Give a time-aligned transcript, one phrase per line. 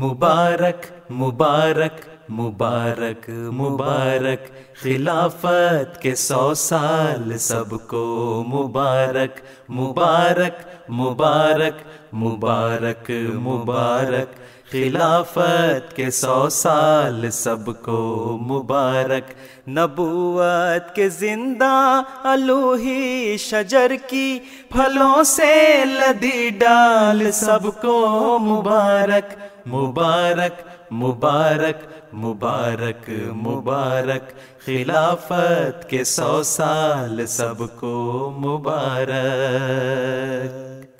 [0.00, 2.00] مبارک مبارک
[2.30, 4.46] مبارک مبارک،
[4.82, 8.04] خلافت کے سو سال سب کو
[8.48, 11.82] مبارک مبارک مبارک
[12.14, 13.10] مبارک
[13.42, 14.40] مبارک،
[14.72, 19.34] خلافت کے سو سال سب کو مبارک،
[19.68, 24.38] نبوت کے زندہ الوہی شجر کی
[24.72, 25.54] پھلوں سے
[25.86, 29.34] لدی ڈال سب کو مبارک
[29.66, 34.32] مبارک مبارک مبارک مبارک
[34.66, 40.91] خلافت کے سو سال سب کو مبارک۔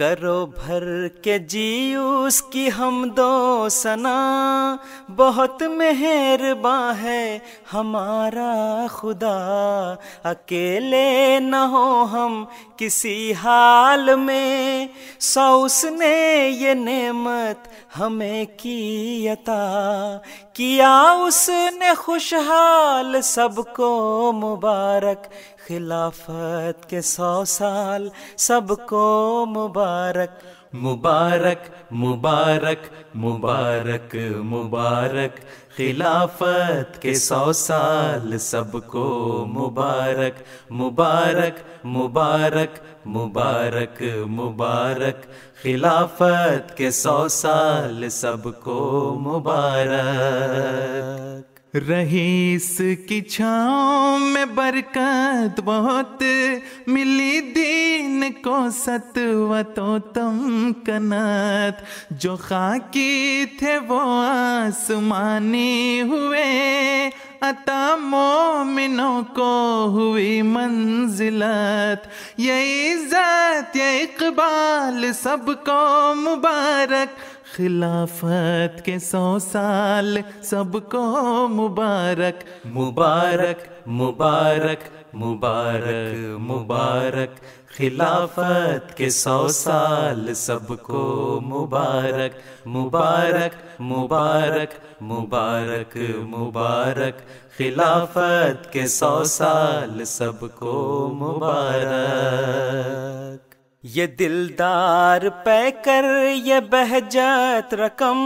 [0.00, 4.76] کرو بھر کے جی اس کی ہم دو سنا
[5.16, 7.38] بہت مہرباں ہے
[7.74, 12.44] ہمارا خدا۔ اکیلے نہ ہو ہم
[12.76, 14.86] کسی حال میں۔
[15.18, 17.68] سو اس نے یہ نعمت
[17.98, 20.18] ہمیں کی عطا؟
[20.52, 25.26] کیا اس نے خوشحال سب کو مبارک؟
[25.68, 30.30] خلافت کے سو سال سب کو مبارک۔
[30.74, 35.40] مبارک مبارک مبارک مبارک
[35.76, 45.26] خلافت کے سو سال سب کو مبارک مبارک مبارک مبارک مبارک۔
[45.62, 56.22] خلافت کے سو سال سب کو مبارک۔ رہیس کی چھاؤں میں برکت بہت
[56.86, 67.10] ملی، دین کو ست و تو تم کنت۔ جو خاکی تھے وہ آسمانی ہوئے۔
[67.40, 79.38] عطا مومنوں کو ہوئی منزلت۔ یہ عزت، یہ اقبال سب کو مبارک۔ خلافت کے سو
[79.38, 87.40] سال سب کو مبارک مبارک مبارک مبارک مبارک۔
[87.76, 97.14] خلافت کے سو سال سب کو مبارک مبارک مبارک مبارک مبارک۔
[97.58, 106.04] خلافت کے سو سال سب کو مبارک۔ یہ دلدار پہ کر،
[106.34, 108.18] یہ بہجت رقم،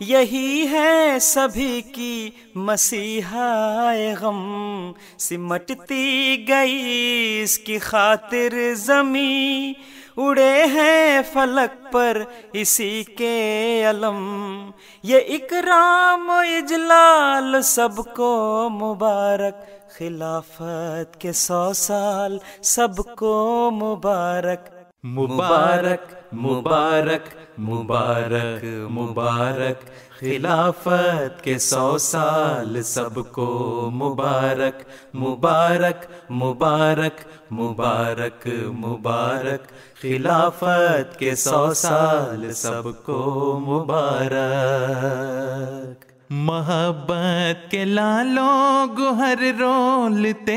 [0.00, 9.72] یہی ہے سبھی کی مسیحا غم۔ سمٹتی گئی اس کی خاطر زمیں
[10.16, 14.70] اڑے ہیں فلک پر اسی کے علم۔
[15.02, 19.54] یہ اکرام و اجلال، سب کو مبارک۔
[19.98, 29.80] خلافت کے سو سال، سب کو مبارک۔ مبارک مبارک مبارک مبارک،
[30.20, 37.20] خلافت کے سو سال سب کو مبارک مبارک مبارک
[37.52, 38.48] مبارک
[38.78, 39.66] مبارک،
[40.02, 50.56] خلافت کے سو سال سب کو مبارک۔ محبت کے لالوں گہر رولتے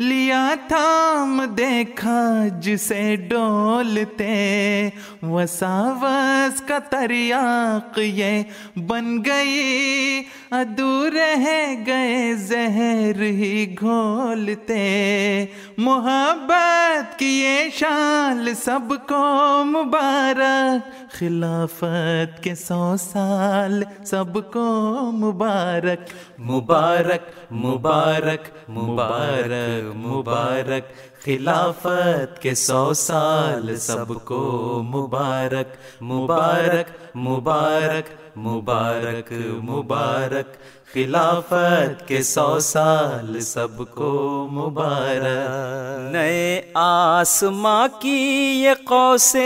[0.00, 2.20] لیا تھام دیکھا
[2.62, 4.28] جسے ڈولتے
[5.22, 8.42] وساوس کا تریاق یہ
[8.86, 14.76] بن گئی ادور ہے گئے زہر ہی گھولتے
[15.78, 19.24] محبت کی یہ شال سب کو
[19.64, 30.82] مبارک خلافت کے سو سال سب کو مبارک۔ مبارک مبارک مبارک مبارک۔
[31.24, 40.56] خلافت کے سو سال سب کو مبارک۔ مبارک مبارک مبارک مبارک۔
[40.94, 45.68] خلافت کے سو سال سب کو مبارک۔
[46.12, 48.18] نئے آسماں کی
[48.64, 49.36] یہ قوس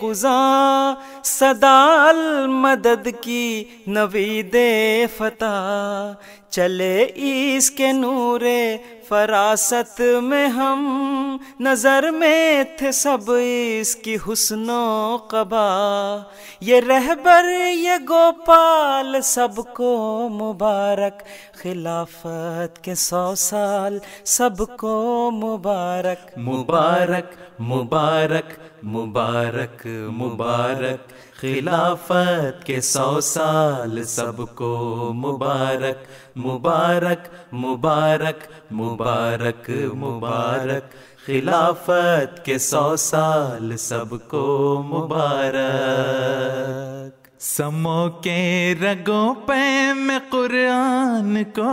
[0.00, 0.94] قزاں
[1.24, 2.12] صدا
[2.46, 4.56] مدد کی نوید
[5.16, 6.12] فتح۔
[6.50, 8.40] چلے اس کے نور
[9.08, 13.32] فراست میں ہم، نظر میں تھے سب
[13.80, 16.18] اس کی حسن و قبا۔
[16.60, 21.22] یہ رہبر، یہ گوپال سب کو مبارک،
[21.54, 34.04] خلافت کے سو سال سب کو مبارک۔ مبارک۔ مبارک مبارک مبارک، خلافت کے سو سال
[34.04, 40.94] سب کو مبارک مبارک مبارک مبارک مبارک،
[41.26, 51.70] خلافت کے سو سال سب کو مبارک۔ سمو کے رگوں پہ میں قرآن کو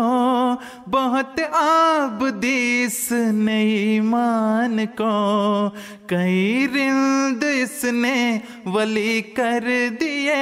[0.92, 5.70] بہت آب دیس نہیں مان کو
[6.08, 9.68] کئی رند اس نے ولی کر
[10.02, 10.42] دیے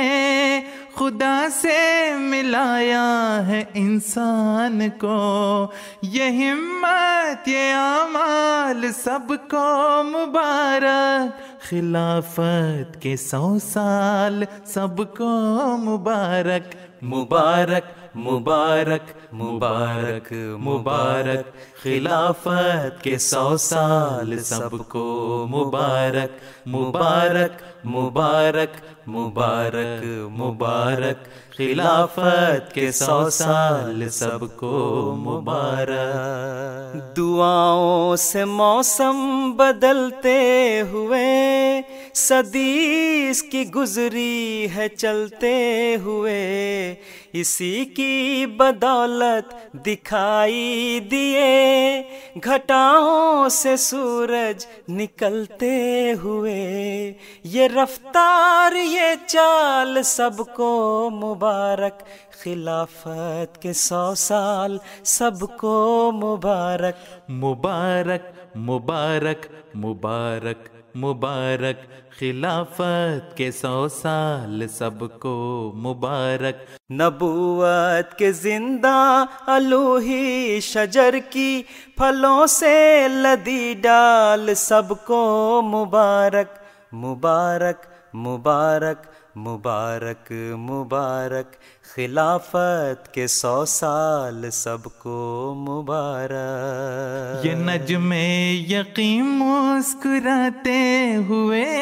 [0.95, 5.67] خدا سے ملایا ہے انسان کو۔
[6.01, 18.04] یہ ہمت، یہ اعمال سب کو مبارک۔ خلافت کے سو سال سب کو مبارک مبارک۔
[18.15, 21.45] مبارک مبارک مبارک،
[21.83, 28.77] خلافت کے سو سال سب کو مبارک مبارک مبارک
[29.07, 31.27] مبارک مبارک،
[31.57, 41.81] خلافت کے سو سال سب کو مبارک۔ دعاؤں سے موسم بدلتے ہوئے
[42.15, 46.95] صدیس کی گزری ہے چلتے ہوئے،
[47.33, 52.03] اسی کی بدولت دکھائی دیے۔
[52.43, 57.13] گھٹاؤں سے سورج نکلتے ہوئے،
[57.43, 62.03] یہ رفتار، یہ چال سب کو مبارک۔
[62.43, 71.87] خلافت کے سو سال سب کو مبارک۔ مبارک مبارک مبارک۔ مبارک
[72.19, 81.63] خلافت کے سو سال سب کو مبارک۔ نبوت کے زندہ الوہی شجر کی
[81.97, 91.55] پھلوں سے لدی ڈال سب کو مبارک۔ مبارک مبارک مبارک مبارک،
[91.95, 101.73] خلافت کے سو سال سب کو مبارک۔ یہ نجم یقین مسکراتے ہوئے،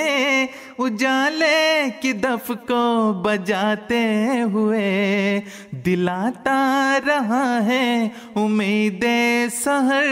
[0.80, 5.42] اجالے کی دف کو بجاتے ہوئے۔
[5.72, 9.06] دلاتا رہا ہے امید
[9.64, 10.04] سہر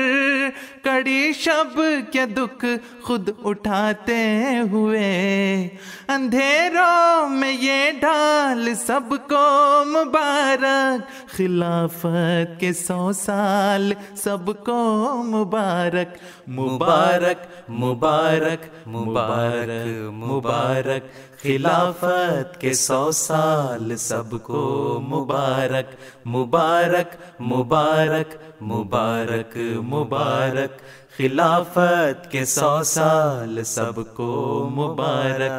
[0.83, 1.81] کڑی شب
[2.11, 2.65] کے دکھ
[3.03, 5.67] خود اٹھاتے ہوئے۔
[6.07, 16.17] اندھیروں میں یہ ڈال سب کو مبارک۔ خلافت کے سو سال سب کو مبارک۔
[16.49, 25.95] مبارک مبارک مبارک مبارک۔ خلافت کے سو سال سب کو مبارک۔
[26.27, 30.79] مبارک مبارک مبارک مبارک
[31.17, 35.51] خلافت کے سو سال سب کو مبارک۔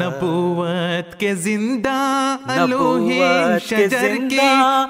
[0.00, 1.96] نبوت کے زندہ
[2.46, 3.20] الوہی
[3.66, 4.38] شجر کی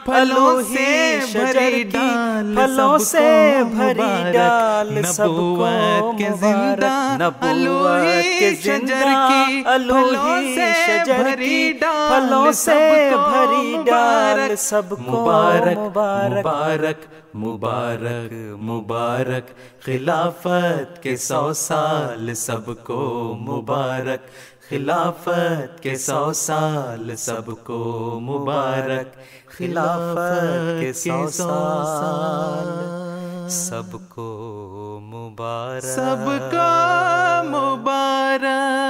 [0.05, 0.89] پھلوں سے
[1.33, 3.29] بھری ڈال پھلوں سے
[3.71, 13.77] بھری ڈال نبوت کے زندہ الوہی شجر کی پھلوں سے بھری ڈال پھلوں سے بھری
[13.87, 18.33] ڈال سب کو مبارک مبارک۔ مبارک مبارک
[18.63, 19.51] مبارک۔
[19.85, 24.27] خلافت کے سو سال سب کو مبارک۔
[24.71, 29.17] خلافت کے سو سال سب کو مبارک۔
[29.59, 32.69] خلافت کے سو سال
[33.51, 34.60] سب کو
[35.31, 38.90] مبارک۔ سب کا مبارک۔